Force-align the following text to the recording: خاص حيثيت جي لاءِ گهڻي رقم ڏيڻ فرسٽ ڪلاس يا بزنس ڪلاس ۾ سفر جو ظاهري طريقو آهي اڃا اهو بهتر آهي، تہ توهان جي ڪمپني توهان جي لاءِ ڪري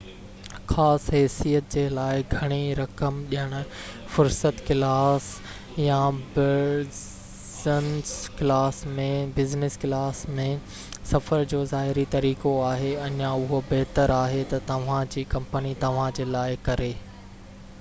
خاص 0.69 1.03
حيثيت 1.15 1.67
جي 1.73 1.81
لاءِ 1.95 2.21
گهڻي 2.29 2.55
رقم 2.77 3.17
ڏيڻ 3.33 3.51
فرسٽ 4.13 4.63
ڪلاس 4.69 5.27
يا 5.87 5.97
بزنس 6.39 8.15
ڪلاس 8.39 8.81
۾ 10.41 10.47
سفر 11.11 11.47
جو 11.53 11.61
ظاهري 11.75 12.07
طريقو 12.19 12.57
آهي 12.71 12.91
اڃا 13.03 13.29
اهو 13.37 13.63
بهتر 13.75 14.15
آهي، 14.17 14.43
تہ 14.55 14.65
توهان 14.73 15.15
جي 15.17 15.27
ڪمپني 15.37 15.75
توهان 15.87 16.19
جي 16.21 16.27
لاءِ 16.37 16.61
ڪري 16.71 16.91